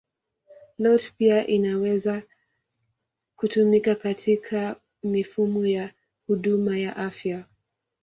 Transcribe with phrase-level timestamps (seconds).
[0.79, 2.23] IoT pia inaweza
[3.35, 5.93] kutumika katika mifumo ya
[6.27, 7.43] huduma ya afya.